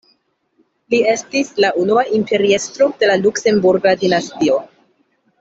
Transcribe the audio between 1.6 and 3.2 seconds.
la unua imperiestro de la